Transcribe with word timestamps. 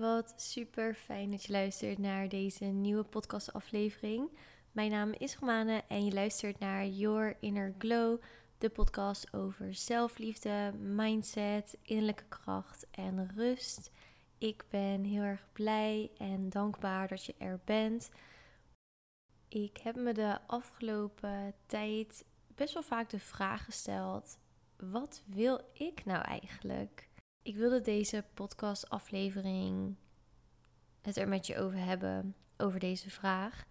wat 0.00 0.32
super 0.36 0.94
fijn 0.94 1.30
dat 1.30 1.44
je 1.44 1.52
luistert 1.52 1.98
naar 1.98 2.28
deze 2.28 2.64
nieuwe 2.64 3.02
podcastaflevering. 3.02 4.30
Mijn 4.72 4.90
naam 4.90 5.12
is 5.18 5.36
Romane 5.36 5.84
en 5.88 6.04
je 6.04 6.12
luistert 6.12 6.58
naar 6.58 6.86
Your 6.86 7.36
Inner 7.40 7.74
Glow, 7.78 8.20
de 8.58 8.68
podcast 8.68 9.32
over 9.32 9.74
zelfliefde, 9.74 10.72
mindset, 10.78 11.78
innerlijke 11.82 12.24
kracht 12.28 12.86
en 12.90 13.30
rust. 13.36 13.90
Ik 14.38 14.64
ben 14.68 15.04
heel 15.04 15.22
erg 15.22 15.46
blij 15.52 16.10
en 16.18 16.48
dankbaar 16.48 17.08
dat 17.08 17.24
je 17.24 17.34
er 17.38 17.60
bent. 17.64 18.10
Ik 19.48 19.76
heb 19.76 19.96
me 19.96 20.12
de 20.12 20.38
afgelopen 20.46 21.54
tijd 21.66 22.24
best 22.46 22.74
wel 22.74 22.82
vaak 22.82 23.10
de 23.10 23.18
vraag 23.18 23.64
gesteld: 23.64 24.38
wat 24.76 25.22
wil 25.26 25.60
ik 25.72 26.04
nou 26.04 26.22
eigenlijk? 26.22 27.08
Ik 27.42 27.56
wilde 27.56 27.80
deze 27.80 28.24
podcastaflevering 28.34 29.96
het 31.00 31.16
er 31.16 31.28
met 31.28 31.46
je 31.46 31.58
over 31.58 31.78
hebben, 31.78 32.34
over 32.56 32.80
deze 32.80 33.10
vraag. 33.10 33.64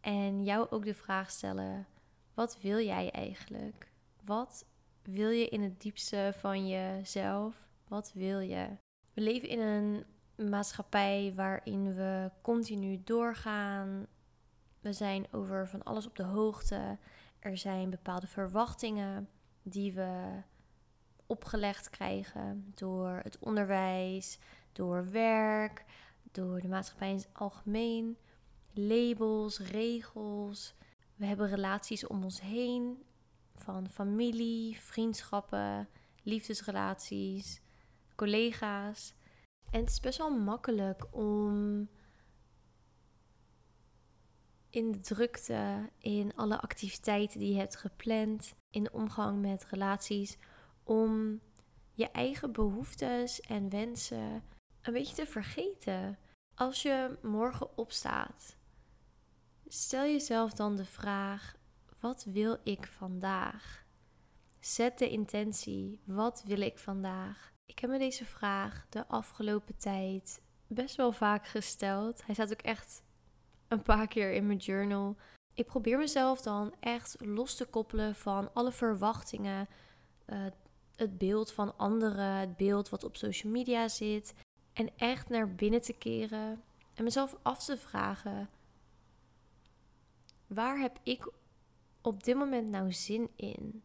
En 0.00 0.44
jou 0.44 0.70
ook 0.70 0.84
de 0.84 0.94
vraag 0.94 1.30
stellen: 1.30 1.86
wat 2.34 2.60
wil 2.60 2.78
jij 2.78 3.10
eigenlijk? 3.10 3.90
Wat 4.24 4.64
wil 5.02 5.30
je 5.30 5.48
in 5.48 5.62
het 5.62 5.80
diepste 5.80 6.32
van 6.36 6.68
jezelf? 6.68 7.68
Wat 7.88 8.12
wil 8.14 8.38
je? 8.40 8.68
We 9.14 9.20
leven 9.20 9.48
in 9.48 9.60
een 9.60 10.04
maatschappij 10.50 11.32
waarin 11.34 11.94
we 11.94 12.30
continu 12.42 13.00
doorgaan. 13.04 14.06
We 14.80 14.92
zijn 14.92 15.26
over 15.30 15.68
van 15.68 15.82
alles 15.82 16.06
op 16.06 16.16
de 16.16 16.22
hoogte. 16.22 16.98
Er 17.38 17.56
zijn 17.56 17.90
bepaalde 17.90 18.26
verwachtingen 18.26 19.28
die 19.62 19.92
we 19.92 20.42
opgelegd 21.26 21.90
krijgen 21.90 22.72
door 22.74 23.20
het 23.22 23.38
onderwijs, 23.38 24.38
door 24.72 25.10
werk, 25.10 25.84
door 26.32 26.60
de 26.60 26.68
maatschappij 26.68 27.10
in 27.10 27.16
het 27.16 27.28
algemeen. 27.32 28.16
Labels, 28.72 29.58
regels. 29.58 30.74
We 31.14 31.26
hebben 31.26 31.48
relaties 31.48 32.06
om 32.06 32.24
ons 32.24 32.40
heen 32.40 33.02
van 33.54 33.88
familie, 33.88 34.80
vriendschappen, 34.80 35.88
liefdesrelaties, 36.22 37.60
collega's. 38.14 39.14
En 39.70 39.80
het 39.80 39.90
is 39.90 40.00
best 40.00 40.18
wel 40.18 40.30
makkelijk 40.30 41.06
om 41.10 41.88
in 44.70 44.92
de 44.92 45.00
drukte, 45.00 45.90
in 45.98 46.32
alle 46.34 46.60
activiteiten 46.60 47.38
die 47.38 47.52
je 47.52 47.58
hebt 47.58 47.76
gepland, 47.76 48.54
in 48.70 48.82
de 48.82 48.92
omgang 48.92 49.40
met 49.40 49.66
relaties, 49.70 50.38
om 50.86 51.40
je 51.92 52.10
eigen 52.10 52.52
behoeftes 52.52 53.40
en 53.40 53.68
wensen 53.68 54.44
een 54.82 54.92
beetje 54.92 55.14
te 55.14 55.26
vergeten. 55.26 56.18
Als 56.54 56.82
je 56.82 57.18
morgen 57.22 57.76
opstaat, 57.76 58.56
stel 59.66 60.04
jezelf 60.04 60.52
dan 60.52 60.76
de 60.76 60.84
vraag: 60.84 61.56
wat 62.00 62.24
wil 62.24 62.58
ik 62.64 62.86
vandaag? 62.86 63.84
Zet 64.60 64.98
de 64.98 65.08
intentie: 65.08 66.00
wat 66.04 66.42
wil 66.46 66.60
ik 66.60 66.78
vandaag? 66.78 67.52
Ik 67.66 67.78
heb 67.78 67.90
me 67.90 67.98
deze 67.98 68.24
vraag 68.24 68.86
de 68.88 69.06
afgelopen 69.06 69.76
tijd 69.76 70.42
best 70.66 70.96
wel 70.96 71.12
vaak 71.12 71.46
gesteld. 71.46 72.26
Hij 72.26 72.34
staat 72.34 72.52
ook 72.52 72.62
echt 72.62 73.02
een 73.68 73.82
paar 73.82 74.06
keer 74.06 74.32
in 74.32 74.46
mijn 74.46 74.58
journal. 74.58 75.16
Ik 75.54 75.66
probeer 75.66 75.98
mezelf 75.98 76.40
dan 76.40 76.74
echt 76.80 77.16
los 77.18 77.56
te 77.56 77.64
koppelen 77.64 78.14
van 78.14 78.54
alle 78.54 78.72
verwachtingen, 78.72 79.68
uh, 80.26 80.46
het 80.96 81.18
beeld 81.18 81.52
van 81.52 81.76
anderen, 81.78 82.34
het 82.34 82.56
beeld 82.56 82.88
wat 82.88 83.04
op 83.04 83.16
social 83.16 83.52
media 83.52 83.88
zit. 83.88 84.34
En 84.72 84.90
echt 84.96 85.28
naar 85.28 85.54
binnen 85.54 85.80
te 85.82 85.92
keren 85.92 86.62
en 86.94 87.04
mezelf 87.04 87.36
af 87.42 87.64
te 87.64 87.76
vragen: 87.76 88.50
waar 90.46 90.78
heb 90.78 90.98
ik 91.02 91.32
op 92.00 92.24
dit 92.24 92.36
moment 92.36 92.68
nou 92.68 92.92
zin 92.92 93.30
in? 93.36 93.82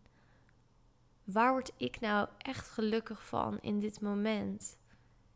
Waar 1.23 1.51
word 1.51 1.71
ik 1.77 1.99
nou 1.99 2.27
echt 2.37 2.69
gelukkig 2.69 3.25
van 3.25 3.59
in 3.61 3.79
dit 3.79 4.01
moment? 4.01 4.77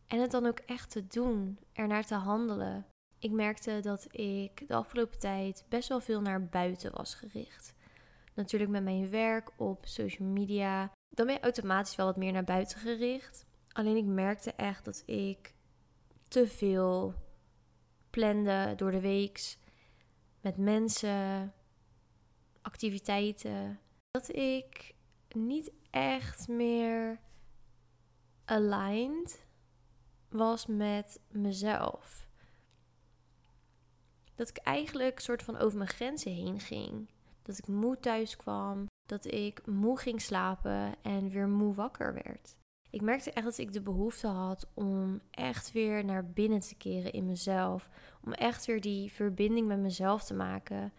En 0.08 0.22
het 0.22 0.32
dan 0.32 0.46
ook 0.46 0.60
echt 0.60 0.92
te 0.92 1.08
doen, 1.08 1.60
ernaar 1.74 2.06
te 2.06 2.16
handelen. 2.16 2.86
Ik 3.20 3.32
merkte 3.32 3.80
dat 3.80 4.08
ik 4.12 4.68
de 4.68 4.74
afgelopen 4.74 5.20
tijd 5.20 5.66
best 5.70 5.90
wel 5.90 6.00
veel 6.00 6.22
naar 6.22 6.46
buiten 6.46 6.92
was 6.94 7.16
gericht. 7.16 7.74
Natuurlijk 8.34 8.72
met 8.72 8.84
mijn 8.84 9.10
werk 9.10 9.52
op 9.58 9.86
social 9.86 10.28
media, 10.28 10.92
dan 11.10 11.26
ben 11.26 11.36
je 11.36 11.42
automatisch 11.42 11.96
wel 11.96 12.06
wat 12.06 12.18
meer 12.18 12.32
naar 12.32 12.44
buiten 12.44 12.80
gericht. 12.80 13.46
Alleen 13.72 13.98
ik 13.98 14.06
merkte 14.06 14.52
echt 14.52 14.86
dat 14.86 15.04
ik 15.06 15.54
te 16.28 16.48
veel 16.48 17.14
plande 18.10 18.74
door 18.76 18.92
de 18.92 19.00
weeks 19.00 19.58
met 20.42 20.58
mensen, 20.58 21.54
activiteiten. 22.62 23.80
Dat 24.12 24.36
ik 24.36 24.96
niet 25.30 25.72
echt 25.90 26.48
meer 26.48 27.20
aligned 28.46 29.46
was 30.30 30.66
met 30.66 31.20
mezelf. 31.30 32.28
Dat 34.36 34.50
ik 34.50 34.58
eigenlijk 34.58 35.20
soort 35.20 35.44
van 35.44 35.58
over 35.58 35.78
mijn 35.78 35.90
grenzen 35.90 36.32
heen 36.32 36.60
ging. 36.60 37.10
Dat 37.42 37.58
ik 37.58 37.68
moe 37.68 38.00
thuis 38.00 38.36
kwam 38.36 38.86
dat 39.06 39.32
ik 39.32 39.66
moe 39.66 39.98
ging 39.98 40.22
slapen 40.22 40.96
en 41.02 41.30
weer 41.30 41.48
moe 41.48 41.74
wakker 41.74 42.14
werd. 42.14 42.56
Ik 42.90 43.02
merkte 43.02 43.32
echt 43.32 43.46
dat 43.46 43.58
ik 43.58 43.74
de 43.74 43.82
behoefte 43.82 44.28
had 44.28 44.68
om 44.74 45.22
echt 45.32 45.72
weer 45.72 46.06
naar 46.06 46.30
binnen 46.30 46.60
te 46.60 46.76
keren 46.76 47.12
in 47.12 47.26
mezelf. 47.26 47.90
Om 48.24 48.34
echt 48.34 48.66
weer 48.66 48.82
die 48.82 49.12
verbinding 49.12 49.68
met 49.68 49.80
mezelf 49.80 50.24
te 50.24 50.34
maken. 50.34 50.94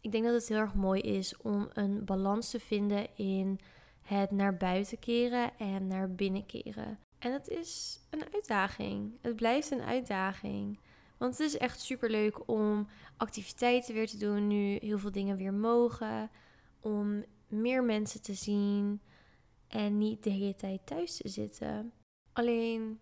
Ik 0.00 0.12
denk 0.12 0.24
dat 0.24 0.34
het 0.34 0.48
heel 0.48 0.58
erg 0.58 0.74
mooi 0.74 1.00
is 1.00 1.36
om 1.36 1.68
een 1.72 2.04
balans 2.04 2.50
te 2.50 2.60
vinden 2.60 3.16
in 3.16 3.60
het 4.02 4.30
naar 4.30 4.56
buiten 4.56 4.98
keren 4.98 5.58
en 5.58 5.86
naar 5.86 6.14
binnen 6.14 6.46
keren. 6.46 6.98
En 7.18 7.32
het 7.32 7.48
is 7.48 8.00
een 8.10 8.32
uitdaging. 8.32 9.18
Het 9.20 9.36
blijft 9.36 9.70
een 9.70 9.82
uitdaging. 9.82 10.80
Want 11.18 11.38
het 11.38 11.46
is 11.46 11.58
echt 11.58 11.80
super 11.80 12.10
leuk 12.10 12.48
om 12.48 12.88
activiteiten 13.16 13.94
weer 13.94 14.08
te 14.08 14.18
doen 14.18 14.46
nu 14.46 14.76
heel 14.80 14.98
veel 14.98 15.12
dingen 15.12 15.36
weer 15.36 15.54
mogen. 15.54 16.30
Om 16.80 17.24
meer 17.48 17.84
mensen 17.84 18.22
te 18.22 18.34
zien 18.34 19.00
en 19.68 19.98
niet 19.98 20.22
de 20.22 20.30
hele 20.30 20.54
tijd 20.54 20.86
thuis 20.86 21.16
te 21.16 21.28
zitten. 21.28 21.92
Alleen 22.32 23.00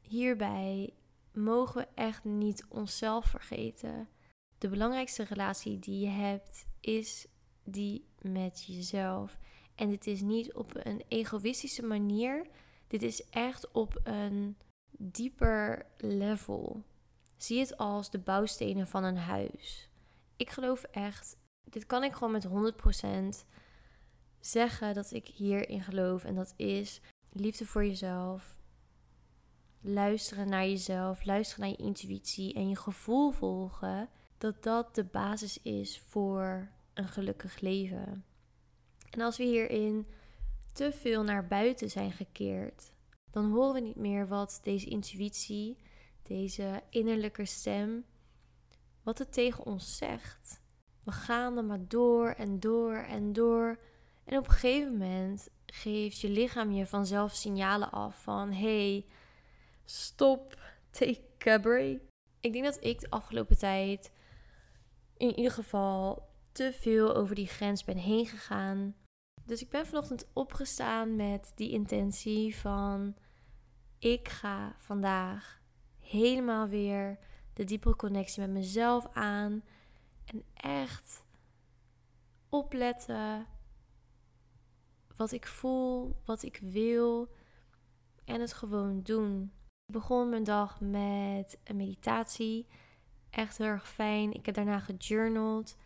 hierbij 0.00 0.94
mogen 1.32 1.80
we 1.80 1.88
echt 1.94 2.24
niet 2.24 2.66
onszelf 2.68 3.26
vergeten. 3.26 4.08
De 4.58 4.68
belangrijkste 4.68 5.22
relatie 5.22 5.78
die 5.78 6.00
je 6.00 6.10
hebt 6.10 6.66
is 6.80 7.26
die 7.64 8.04
met 8.20 8.64
jezelf. 8.64 9.38
En 9.74 9.88
dit 9.88 10.06
is 10.06 10.20
niet 10.20 10.54
op 10.54 10.70
een 10.74 11.02
egoïstische 11.08 11.82
manier. 11.82 12.46
Dit 12.86 13.02
is 13.02 13.28
echt 13.30 13.70
op 13.72 14.00
een 14.02 14.56
dieper 14.90 15.86
level. 15.96 16.82
Zie 17.36 17.60
het 17.60 17.76
als 17.76 18.10
de 18.10 18.18
bouwstenen 18.18 18.86
van 18.86 19.04
een 19.04 19.16
huis. 19.16 19.88
Ik 20.36 20.50
geloof 20.50 20.82
echt 20.82 21.36
dit 21.70 21.86
kan 21.86 22.04
ik 22.04 22.12
gewoon 22.12 22.32
met 22.32 22.48
100% 23.42 23.46
zeggen 24.40 24.94
dat 24.94 25.12
ik 25.12 25.26
hierin 25.26 25.82
geloof. 25.82 26.24
En 26.24 26.34
dat 26.34 26.54
is 26.56 27.00
liefde 27.32 27.66
voor 27.66 27.84
jezelf. 27.84 28.56
Luisteren 29.80 30.48
naar 30.48 30.66
jezelf, 30.66 31.24
luisteren 31.24 31.64
naar 31.64 31.78
je 31.78 31.84
intuïtie 31.84 32.54
en 32.54 32.68
je 32.68 32.76
gevoel 32.76 33.30
volgen. 33.30 34.08
Dat 34.38 34.62
dat 34.62 34.94
de 34.94 35.04
basis 35.04 35.62
is 35.62 36.00
voor 36.00 36.68
een 36.94 37.08
gelukkig 37.08 37.60
leven. 37.60 38.24
En 39.10 39.20
als 39.20 39.36
we 39.36 39.44
hierin 39.44 40.06
te 40.72 40.92
veel 40.92 41.22
naar 41.22 41.46
buiten 41.46 41.90
zijn 41.90 42.12
gekeerd, 42.12 42.92
dan 43.30 43.50
horen 43.50 43.74
we 43.74 43.80
niet 43.80 43.96
meer 43.96 44.28
wat 44.28 44.60
deze 44.62 44.86
intuïtie, 44.86 45.76
deze 46.22 46.82
innerlijke 46.90 47.44
stem, 47.44 48.04
wat 49.02 49.18
het 49.18 49.32
tegen 49.32 49.66
ons 49.66 49.96
zegt. 49.96 50.60
We 51.08 51.14
gaan 51.14 51.56
er 51.56 51.64
maar 51.64 51.88
door 51.88 52.28
en 52.28 52.60
door 52.60 52.94
en 52.94 53.32
door. 53.32 53.78
En 54.24 54.38
op 54.38 54.44
een 54.44 54.52
gegeven 54.52 54.92
moment 54.92 55.48
geeft 55.66 56.20
je 56.20 56.28
lichaam 56.28 56.72
je 56.72 56.86
vanzelf 56.86 57.34
signalen 57.34 57.90
af 57.90 58.22
van 58.22 58.52
hey, 58.52 59.04
stop, 59.84 60.60
take 60.90 61.50
a 61.50 61.58
break. 61.58 61.98
Ik 62.40 62.52
denk 62.52 62.64
dat 62.64 62.84
ik 62.84 63.00
de 63.00 63.10
afgelopen 63.10 63.58
tijd 63.58 64.12
in 65.16 65.36
ieder 65.36 65.52
geval 65.52 66.28
te 66.52 66.72
veel 66.72 67.14
over 67.14 67.34
die 67.34 67.46
grens 67.46 67.84
ben 67.84 67.96
heen 67.96 68.26
gegaan. 68.26 68.94
Dus 69.44 69.62
ik 69.62 69.70
ben 69.70 69.86
vanochtend 69.86 70.28
opgestaan 70.32 71.16
met 71.16 71.52
die 71.54 71.70
intentie 71.70 72.56
van 72.56 73.16
ik 73.98 74.28
ga 74.28 74.76
vandaag 74.78 75.60
helemaal 76.00 76.68
weer 76.68 77.18
de 77.54 77.64
diepere 77.64 77.96
connectie 77.96 78.40
met 78.40 78.50
mezelf 78.50 79.06
aan. 79.12 79.62
En 80.32 80.44
echt 80.54 81.24
opletten 82.48 83.46
wat 85.16 85.32
ik 85.32 85.46
voel, 85.46 86.16
wat 86.24 86.42
ik 86.42 86.58
wil 86.62 87.28
en 88.24 88.40
het 88.40 88.52
gewoon 88.52 89.02
doen. 89.02 89.52
Ik 89.86 89.94
begon 89.94 90.28
mijn 90.28 90.44
dag 90.44 90.80
met 90.80 91.58
een 91.64 91.76
meditatie. 91.76 92.66
Echt 93.30 93.58
heel 93.58 93.66
erg 93.66 93.88
fijn. 93.88 94.32
Ik 94.32 94.46
heb 94.46 94.54
daarna 94.54 94.78
gejournald. 94.78 95.76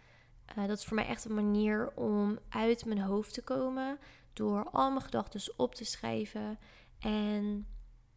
Uh, 0.59 0.67
dat 0.67 0.79
is 0.79 0.85
voor 0.85 0.97
mij 0.97 1.07
echt 1.07 1.25
een 1.25 1.35
manier 1.35 1.93
om 1.95 2.39
uit 2.49 2.85
mijn 2.85 3.01
hoofd 3.01 3.35
te 3.35 3.43
komen. 3.43 3.99
Door 4.33 4.71
al 4.71 4.91
mijn 4.91 5.03
gedachten 5.03 5.55
op 5.57 5.75
te 5.75 5.85
schrijven. 5.85 6.59
En 6.99 7.67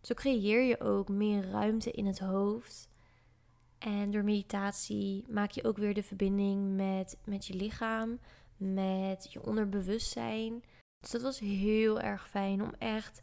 zo 0.01 0.13
creëer 0.13 0.61
je 0.61 0.79
ook 0.79 1.09
meer 1.09 1.49
ruimte 1.49 1.91
in 1.91 2.05
het 2.05 2.19
hoofd. 2.19 2.89
En 3.85 4.11
door 4.11 4.23
meditatie 4.23 5.25
maak 5.29 5.51
je 5.51 5.63
ook 5.63 5.77
weer 5.77 5.93
de 5.93 6.03
verbinding 6.03 6.75
met, 6.75 7.17
met 7.25 7.45
je 7.45 7.53
lichaam, 7.53 8.19
met 8.57 9.33
je 9.33 9.45
onderbewustzijn. 9.45 10.63
Dus 10.99 11.11
dat 11.11 11.21
was 11.21 11.39
heel 11.39 11.99
erg 11.99 12.29
fijn 12.29 12.61
om 12.61 12.73
echt 12.77 13.21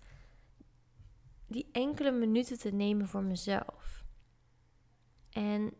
die 1.47 1.69
enkele 1.73 2.11
minuten 2.11 2.59
te 2.59 2.70
nemen 2.70 3.09
voor 3.09 3.23
mezelf. 3.23 4.05
En 5.31 5.73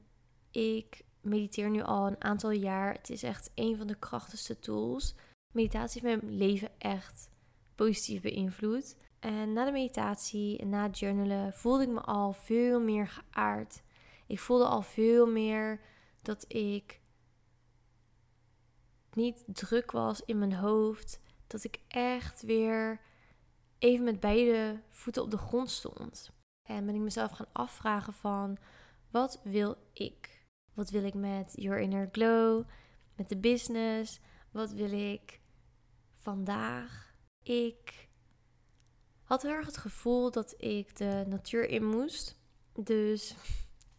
ik 0.51 1.05
mediteer 1.21 1.71
nu 1.71 1.83
al 1.83 2.07
een 2.07 2.23
aantal 2.23 2.51
jaar. 2.51 2.93
Het 2.93 3.11
is 3.11 3.23
echt 3.23 3.51
een 3.55 3.77
van 3.77 3.87
de 3.87 3.99
krachtigste 3.99 4.59
tools. 4.59 5.15
Meditatie 5.53 6.01
heeft 6.05 6.23
mijn 6.23 6.37
leven 6.37 6.71
echt 6.79 7.31
positief 7.75 8.21
beïnvloed. 8.21 8.97
En 9.21 9.53
na 9.53 9.65
de 9.65 9.73
meditatie 9.73 10.59
en 10.59 10.69
na 10.69 10.83
het 10.83 10.99
journalen 10.99 11.53
voelde 11.53 11.83
ik 11.83 11.91
me 11.91 12.01
al 12.01 12.33
veel 12.33 12.81
meer 12.81 13.09
geaard. 13.09 13.83
Ik 14.33 14.41
voelde 14.41 14.67
al 14.67 14.83
veel 14.83 15.27
meer 15.27 15.81
dat 16.23 16.45
ik 16.53 17.01
niet 19.13 19.45
druk 19.47 19.91
was 19.91 20.25
in 20.25 20.39
mijn 20.39 20.55
hoofd. 20.55 21.21
Dat 21.47 21.65
ik 21.65 21.81
echt 21.89 22.43
weer 22.43 23.01
even 23.79 24.05
met 24.05 24.21
beide 24.21 24.83
voeten 24.89 25.23
op 25.23 25.31
de 25.31 25.39
grond 25.39 25.71
stond. 25.71 26.31
En 26.63 26.87
ben 26.87 26.95
ik 26.95 27.01
mezelf 27.01 27.31
gaan 27.31 27.53
afvragen 27.53 28.13
van 28.13 28.59
wat 29.11 29.41
wil 29.45 29.77
ik? 29.93 30.47
Wat 30.75 30.91
wil 30.91 31.05
ik 31.05 31.15
met 31.15 31.53
Your 31.57 31.81
Inner 31.81 32.09
Glow? 32.13 32.65
Met 33.17 33.29
de 33.29 33.37
business? 33.37 34.21
Wat 34.51 34.73
wil 34.73 34.93
ik 34.93 35.41
vandaag? 36.15 37.15
Ik 37.43 38.09
had 39.23 39.43
heel 39.43 39.51
erg 39.51 39.67
het 39.67 39.77
gevoel 39.77 40.31
dat 40.31 40.55
ik 40.59 40.97
de 40.97 41.25
natuur 41.29 41.69
in 41.69 41.85
moest. 41.87 42.39
Dus 42.73 43.35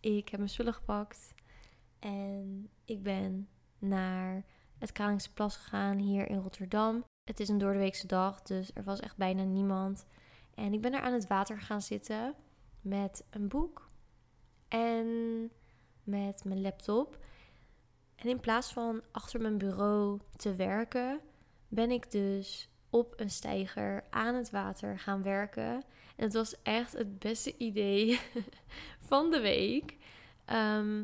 ik 0.03 0.29
heb 0.29 0.39
mijn 0.39 0.51
spullen 0.51 0.73
gepakt 0.73 1.33
en 1.99 2.69
ik 2.85 3.03
ben 3.03 3.49
naar 3.79 4.45
het 4.77 4.91
Kralingsplas 4.91 5.55
gegaan 5.55 5.97
hier 5.97 6.29
in 6.29 6.39
Rotterdam. 6.39 7.05
Het 7.23 7.39
is 7.39 7.49
een 7.49 7.57
doordeweekse 7.57 8.07
dag, 8.07 8.41
dus 8.41 8.71
er 8.73 8.83
was 8.83 8.99
echt 8.99 9.17
bijna 9.17 9.43
niemand. 9.43 10.05
En 10.53 10.73
ik 10.73 10.81
ben 10.81 10.93
er 10.93 11.01
aan 11.01 11.13
het 11.13 11.27
water 11.27 11.61
gaan 11.61 11.81
zitten 11.81 12.35
met 12.81 13.25
een 13.29 13.47
boek 13.47 13.89
en 14.67 15.07
met 16.03 16.43
mijn 16.43 16.61
laptop. 16.61 17.25
En 18.15 18.29
in 18.29 18.39
plaats 18.39 18.73
van 18.73 19.01
achter 19.11 19.41
mijn 19.41 19.57
bureau 19.57 20.19
te 20.35 20.55
werken, 20.55 21.21
ben 21.67 21.91
ik 21.91 22.11
dus 22.11 22.69
op 22.93 23.13
een 23.15 23.29
steiger 23.29 24.03
aan 24.09 24.35
het 24.35 24.49
water 24.49 24.99
gaan 24.99 25.23
werken. 25.23 25.83
En 26.15 26.23
het 26.23 26.33
was 26.33 26.61
echt 26.61 26.93
het 26.93 27.19
beste 27.19 27.57
idee 27.57 28.19
van 29.09 29.31
de 29.31 29.39
week. 29.39 29.97
Ehm, 30.45 31.03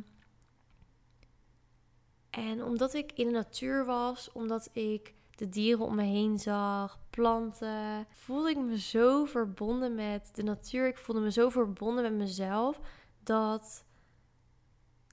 en 2.29 2.63
omdat 2.63 2.93
ik 2.93 3.11
in 3.11 3.25
de 3.25 3.31
natuur 3.31 3.85
was, 3.85 4.31
omdat 4.31 4.69
ik 4.73 5.13
de 5.35 5.49
dieren 5.49 5.85
om 5.85 5.95
me 5.95 6.03
heen 6.03 6.39
zag, 6.39 6.99
planten, 7.09 8.07
voelde 8.09 8.49
ik 8.49 8.57
me 8.57 8.79
zo 8.79 9.25
verbonden 9.25 9.95
met 9.95 10.29
de 10.33 10.43
natuur. 10.43 10.87
Ik 10.87 10.97
voelde 10.97 11.21
me 11.21 11.31
zo 11.31 11.49
verbonden 11.49 12.03
met 12.03 12.13
mezelf 12.13 12.79
dat 13.23 13.85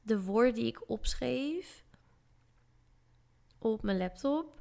de 0.02 0.22
woorden 0.22 0.54
die 0.54 0.66
ik 0.66 0.90
opschreef 0.90 1.84
op 3.58 3.82
mijn 3.82 3.98
laptop 3.98 4.56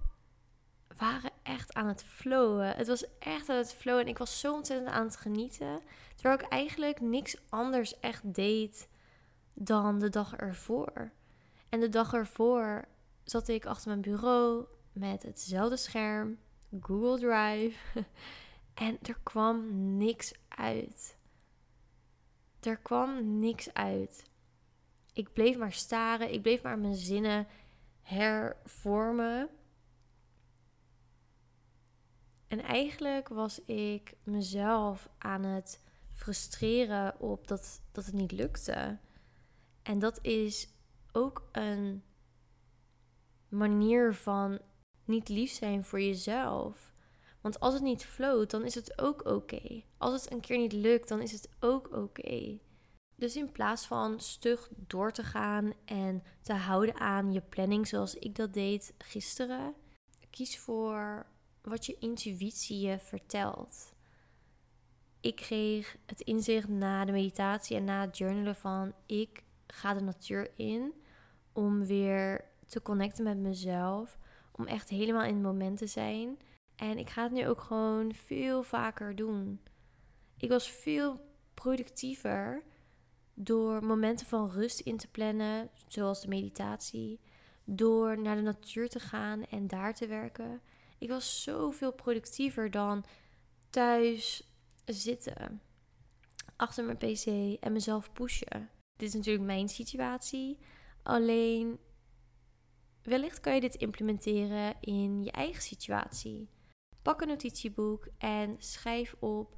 waren 0.98 1.32
echt 1.44 1.74
aan 1.74 1.88
het 1.88 2.04
flowen. 2.04 2.76
Het 2.76 2.88
was 2.88 3.18
echt 3.20 3.50
aan 3.50 3.58
het 3.58 3.74
flowen 3.74 4.02
en 4.02 4.08
ik 4.08 4.18
was 4.18 4.40
zo 4.40 4.54
ontzettend 4.54 4.90
aan 4.90 5.06
het 5.06 5.16
genieten. 5.16 5.82
Terwijl 6.16 6.40
ik 6.40 6.48
eigenlijk 6.48 7.02
niks 7.02 7.36
anders 7.50 8.00
echt 8.00 8.34
deed 8.34 8.88
dan 9.54 10.00
de 10.00 10.10
dag 10.10 10.36
ervoor. 10.36 11.12
En 11.70 11.80
de 11.80 11.90
dag 11.90 12.14
ervoor 12.14 12.86
zat 13.24 13.48
ik 13.48 13.66
achter 13.66 13.88
mijn 13.88 14.02
bureau 14.02 14.66
met 14.92 15.24
hetzelfde 15.24 15.78
scherm, 15.78 16.38
Google 16.82 17.20
Drive. 17.20 17.80
en 18.74 18.98
er 19.02 19.18
kwam 19.24 19.66
niks 19.98 20.34
uit. 20.48 21.18
Er 22.60 22.78
kwam 22.78 23.40
niks 23.40 23.74
uit. 23.74 24.24
Ik 25.14 25.34
bleef 25.34 25.58
maar 25.58 25.74
staren, 25.74 26.34
ik 26.34 26.42
bleef 26.42 26.62
maar 26.62 26.80
mijn 26.80 26.96
zinnen 26.96 27.48
hervormen. 28.02 29.50
En 32.56 32.64
eigenlijk 32.64 33.28
was 33.28 33.66
ik 33.66 34.14
mezelf 34.24 35.10
aan 35.18 35.44
het 35.44 35.82
frustreren 36.12 37.20
op 37.20 37.48
dat, 37.48 37.82
dat 37.92 38.06
het 38.06 38.14
niet 38.14 38.32
lukte. 38.32 38.98
En 39.84 40.00
dat 40.00 40.20
is 40.22 40.70
ook 41.12 41.50
een 41.52 42.04
manier 43.50 44.14
van 44.14 44.60
niet 45.06 45.30
lief 45.30 45.52
zijn 45.52 45.86
voor 45.86 46.02
jezelf. 46.02 46.94
Want 47.42 47.60
als 47.60 47.74
het 47.74 47.84
niet 47.84 48.06
floot, 48.06 48.52
dan 48.52 48.64
is 48.64 48.76
het 48.76 49.02
ook 49.02 49.26
oké. 49.26 49.84
Als 49.98 50.22
het 50.22 50.32
een 50.32 50.42
keer 50.42 50.58
niet 50.58 50.74
lukt, 50.74 51.08
dan 51.08 51.22
is 51.22 51.32
het 51.32 51.50
ook 51.60 51.96
oké. 51.96 52.60
Dus 53.16 53.36
in 53.36 53.52
plaats 53.52 53.88
van 53.88 54.20
stug 54.20 54.70
door 54.76 55.12
te 55.12 55.24
gaan 55.24 55.74
en 55.86 56.24
te 56.42 56.54
houden 56.54 57.00
aan 57.00 57.32
je 57.32 57.42
planning 57.42 57.88
zoals 57.88 58.16
ik 58.16 58.36
dat 58.36 58.54
deed 58.54 58.94
gisteren, 58.98 59.74
kies 60.30 60.60
voor 60.60 61.26
wat 61.66 61.86
je 61.86 61.98
intuïtie 62.00 62.88
je 62.88 63.00
vertelt. 63.00 63.94
Ik 65.22 65.36
kreeg 65.36 65.98
het 66.06 66.22
inzicht 66.22 66.68
na 66.68 67.06
de 67.06 67.12
meditatie 67.12 67.76
en 67.76 67.84
na 67.84 68.02
het 68.02 68.18
journalen 68.18 68.56
van 68.56 68.94
ik 69.06 69.44
ga 69.68 69.94
de 69.94 70.02
natuur 70.02 70.52
in 70.56 70.94
om 71.54 71.86
weer 71.86 72.46
te 72.68 72.82
connecten 72.82 73.24
met 73.24 73.38
mezelf, 73.38 74.18
om 74.52 74.66
echt 74.66 74.90
helemaal 74.90 75.24
in 75.24 75.34
het 75.34 75.44
moment 75.44 75.78
te 75.78 75.88
zijn. 75.88 76.38
En 76.76 76.98
ik 76.98 77.10
ga 77.10 77.24
het 77.24 77.32
nu 77.32 77.48
ook 77.48 77.62
gewoon 77.62 78.14
veel 78.14 78.64
vaker 78.64 79.16
doen. 79.16 79.60
Ik 80.38 80.50
was 80.50 80.72
veel 80.72 81.20
productiever 81.54 82.64
door 83.34 83.86
momenten 83.86 84.28
van 84.28 84.50
rust 84.50 84.80
in 84.80 84.98
te 84.98 85.08
plannen, 85.08 85.70
zoals 85.88 86.22
de 86.22 86.28
meditatie, 86.28 87.20
door 87.64 88.20
naar 88.20 88.36
de 88.36 88.42
natuur 88.42 88.90
te 88.90 89.00
gaan 89.00 89.46
en 89.46 89.68
daar 89.68 89.94
te 89.94 90.08
werken. 90.08 90.62
Ik 91.06 91.12
was 91.12 91.44
zoveel 91.44 91.94
productiever 91.94 92.72
dan 92.72 93.06
thuis 93.70 94.50
zitten 94.86 95.62
achter 96.56 96.86
mijn 96.86 96.98
pc 96.98 97.26
en 97.60 97.72
mezelf 97.72 98.14
pushen. 98.14 98.70
Dit 98.96 99.08
is 99.08 99.14
natuurlijk 99.14 99.46
mijn 99.46 99.70
situatie. 99.70 100.58
Alleen 101.04 101.80
wellicht 103.04 103.40
kan 103.40 103.54
je 103.54 103.62
dit 103.62 103.76
implementeren 103.76 104.76
in 104.80 105.24
je 105.24 105.32
eigen 105.32 105.62
situatie. 105.62 106.50
Pak 107.02 107.22
een 107.22 107.28
notitieboek 107.28 108.08
en 108.18 108.56
schrijf 108.60 109.16
op 109.20 109.58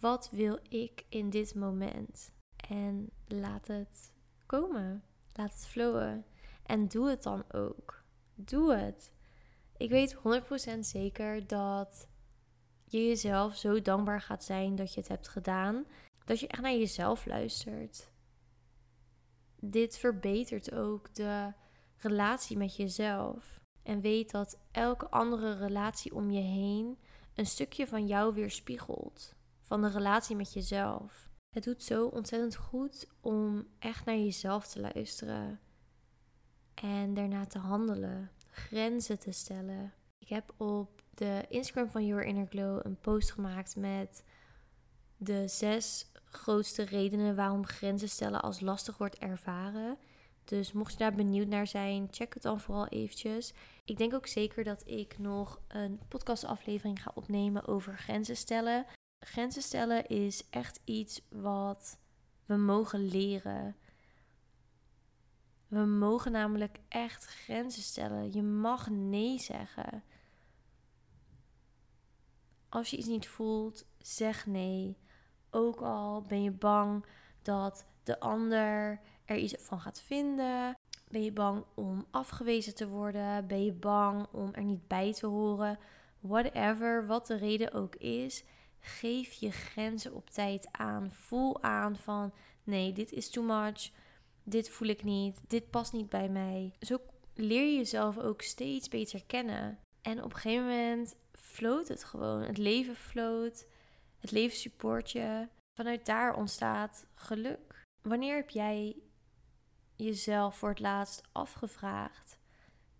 wat 0.00 0.28
wil 0.30 0.58
ik 0.68 1.04
in 1.08 1.30
dit 1.30 1.54
moment. 1.54 2.32
En 2.68 3.10
laat 3.26 3.66
het 3.66 4.12
komen. 4.46 5.02
Laat 5.32 5.52
het 5.52 5.66
flowen. 5.66 6.24
En 6.62 6.88
doe 6.88 7.08
het 7.08 7.22
dan 7.22 7.52
ook. 7.52 8.02
Doe 8.34 8.74
het. 8.74 9.16
Ik 9.78 9.90
weet 9.90 10.16
100% 10.76 10.78
zeker 10.80 11.46
dat 11.46 12.06
je 12.84 13.06
jezelf 13.06 13.56
zo 13.56 13.82
dankbaar 13.82 14.20
gaat 14.20 14.44
zijn 14.44 14.76
dat 14.76 14.94
je 14.94 15.00
het 15.00 15.08
hebt 15.08 15.28
gedaan. 15.28 15.86
Dat 16.24 16.40
je 16.40 16.46
echt 16.48 16.62
naar 16.62 16.72
jezelf 16.72 17.26
luistert. 17.26 18.10
Dit 19.60 19.98
verbetert 19.98 20.72
ook 20.72 21.14
de 21.14 21.52
relatie 21.96 22.56
met 22.56 22.76
jezelf. 22.76 23.60
En 23.82 24.00
weet 24.00 24.30
dat 24.30 24.58
elke 24.70 25.10
andere 25.10 25.56
relatie 25.56 26.14
om 26.14 26.30
je 26.30 26.40
heen 26.40 26.98
een 27.34 27.46
stukje 27.46 27.86
van 27.86 28.06
jou 28.06 28.34
weerspiegelt. 28.34 29.34
Van 29.60 29.82
de 29.82 29.88
relatie 29.88 30.36
met 30.36 30.52
jezelf. 30.52 31.30
Het 31.48 31.64
doet 31.64 31.82
zo 31.82 32.06
ontzettend 32.06 32.56
goed 32.56 33.08
om 33.20 33.66
echt 33.78 34.04
naar 34.04 34.16
jezelf 34.16 34.66
te 34.66 34.80
luisteren. 34.80 35.60
En 36.74 37.14
daarna 37.14 37.46
te 37.46 37.58
handelen 37.58 38.30
grenzen 38.58 39.18
te 39.18 39.32
stellen. 39.32 39.92
Ik 40.18 40.28
heb 40.28 40.54
op 40.56 41.02
de 41.14 41.44
Instagram 41.48 41.90
van 41.90 42.06
Your 42.06 42.24
Inner 42.24 42.46
Glow 42.46 42.80
een 42.82 43.00
post 43.00 43.30
gemaakt 43.30 43.76
met 43.76 44.24
de 45.16 45.48
zes 45.48 46.06
grootste 46.24 46.82
redenen 46.82 47.36
waarom 47.36 47.66
grenzen 47.66 48.08
stellen 48.08 48.42
als 48.42 48.60
lastig 48.60 48.98
wordt 48.98 49.18
ervaren. 49.18 49.98
Dus 50.44 50.72
mocht 50.72 50.92
je 50.92 50.98
daar 50.98 51.14
benieuwd 51.14 51.46
naar 51.46 51.66
zijn, 51.66 52.08
check 52.10 52.34
het 52.34 52.42
dan 52.42 52.60
vooral 52.60 52.88
eventjes. 52.88 53.52
Ik 53.84 53.98
denk 53.98 54.14
ook 54.14 54.26
zeker 54.26 54.64
dat 54.64 54.82
ik 54.86 55.18
nog 55.18 55.60
een 55.68 56.00
podcastaflevering 56.08 57.02
ga 57.02 57.10
opnemen 57.14 57.66
over 57.66 57.98
grenzen 57.98 58.36
stellen. 58.36 58.86
Grenzen 59.18 59.62
stellen 59.62 60.06
is 60.06 60.48
echt 60.50 60.80
iets 60.84 61.20
wat 61.30 61.98
we 62.46 62.56
mogen 62.56 63.08
leren. 63.08 63.76
We 65.68 65.78
mogen 65.78 66.32
namelijk 66.32 66.78
echt 66.88 67.24
grenzen 67.24 67.82
stellen. 67.82 68.32
Je 68.32 68.42
mag 68.42 68.90
nee 68.90 69.38
zeggen. 69.38 70.04
Als 72.68 72.90
je 72.90 72.96
iets 72.96 73.06
niet 73.06 73.28
voelt, 73.28 73.84
zeg 73.98 74.46
nee. 74.46 74.96
Ook 75.50 75.80
al 75.80 76.22
ben 76.22 76.42
je 76.42 76.50
bang 76.50 77.04
dat 77.42 77.86
de 78.02 78.20
ander 78.20 79.00
er 79.24 79.36
iets 79.36 79.54
van 79.58 79.80
gaat 79.80 80.00
vinden. 80.00 80.76
Ben 81.08 81.22
je 81.22 81.32
bang 81.32 81.64
om 81.74 82.06
afgewezen 82.10 82.74
te 82.74 82.88
worden? 82.88 83.46
Ben 83.46 83.64
je 83.64 83.72
bang 83.72 84.26
om 84.32 84.54
er 84.54 84.64
niet 84.64 84.88
bij 84.88 85.12
te 85.12 85.26
horen? 85.26 85.78
Whatever, 86.20 87.06
wat 87.06 87.26
de 87.26 87.36
reden 87.36 87.72
ook 87.72 87.96
is, 87.96 88.44
geef 88.80 89.32
je 89.32 89.50
grenzen 89.50 90.14
op 90.14 90.30
tijd 90.30 90.68
aan. 90.70 91.12
Voel 91.12 91.62
aan 91.62 91.96
van 91.96 92.32
nee, 92.64 92.92
dit 92.92 93.12
is 93.12 93.30
too 93.30 93.44
much. 93.44 93.90
Dit 94.48 94.70
voel 94.70 94.88
ik 94.88 95.04
niet. 95.04 95.40
Dit 95.46 95.70
past 95.70 95.92
niet 95.92 96.08
bij 96.08 96.28
mij. 96.28 96.72
Zo 96.80 97.00
leer 97.34 97.70
je 97.70 97.76
jezelf 97.76 98.18
ook 98.18 98.42
steeds 98.42 98.88
beter 98.88 99.24
kennen. 99.26 99.78
En 100.02 100.22
op 100.24 100.30
een 100.30 100.38
gegeven 100.38 100.66
moment 100.66 101.16
floot 101.32 101.88
het 101.88 102.04
gewoon. 102.04 102.42
Het 102.42 102.58
leven 102.58 102.96
floot. 102.96 103.66
Het 104.18 104.30
leven 104.30 104.56
support 104.56 105.10
je. 105.10 105.48
Vanuit 105.78 106.06
daar 106.06 106.36
ontstaat 106.36 107.06
geluk. 107.14 107.84
Wanneer 108.02 108.36
heb 108.36 108.50
jij 108.50 108.96
jezelf 109.96 110.56
voor 110.56 110.68
het 110.68 110.80
laatst 110.80 111.22
afgevraagd: 111.32 112.38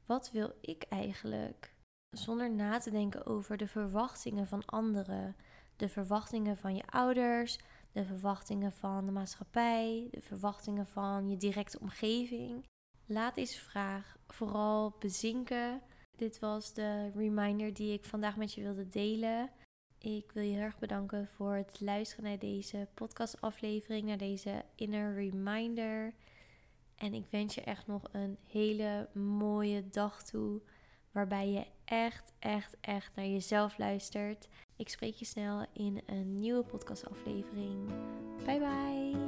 wat 0.07 0.31
wil 0.31 0.52
ik 0.61 0.85
eigenlijk? 0.88 1.75
Zonder 2.11 2.50
na 2.50 2.78
te 2.78 2.90
denken 2.90 3.26
over 3.26 3.57
de 3.57 3.67
verwachtingen 3.67 4.47
van 4.47 4.64
anderen, 4.64 5.37
de 5.76 5.88
verwachtingen 5.88 6.57
van 6.57 6.75
je 6.76 6.87
ouders, 6.87 7.59
de 7.99 8.05
verwachtingen 8.05 8.73
van 8.73 9.05
de 9.05 9.12
maatschappij, 9.12 10.09
de 10.11 10.21
verwachtingen 10.21 10.87
van 10.87 11.28
je 11.28 11.37
directe 11.37 11.81
omgeving. 11.81 12.64
Laat 13.07 13.35
deze 13.35 13.61
vraag 13.61 14.17
vooral 14.26 14.97
bezinken. 14.99 15.83
Dit 16.17 16.38
was 16.38 16.75
de 16.75 17.11
reminder 17.11 17.75
die 17.75 17.93
ik 17.93 18.05
vandaag 18.05 18.37
met 18.37 18.55
je 18.55 18.62
wilde 18.62 18.88
delen. 18.88 19.50
Ik 19.99 20.33
wil 20.33 20.43
je 20.43 20.52
heel 20.52 20.62
erg 20.62 20.78
bedanken 20.78 21.28
voor 21.28 21.55
het 21.55 21.81
luisteren 21.81 22.25
naar 22.25 22.38
deze 22.38 22.88
podcastaflevering, 22.95 24.07
naar 24.07 24.19
deze 24.19 24.64
inner 24.75 25.14
reminder. 25.14 26.14
En 26.97 27.14
ik 27.14 27.26
wens 27.31 27.55
je 27.55 27.61
echt 27.61 27.87
nog 27.87 28.02
een 28.12 28.38
hele 28.47 29.09
mooie 29.14 29.88
dag 29.88 30.23
toe. 30.23 30.61
Waarbij 31.11 31.50
je 31.50 31.67
echt, 31.85 32.33
echt, 32.38 32.76
echt 32.81 33.14
naar 33.14 33.26
jezelf 33.26 33.78
luistert. 33.78 34.49
Ik 34.78 34.88
spreek 34.88 35.14
je 35.14 35.25
snel 35.25 35.66
in 35.73 36.00
een 36.06 36.35
nieuwe 36.35 36.62
podcastaflevering. 36.62 37.90
Bye 38.44 38.58
bye. 38.58 39.27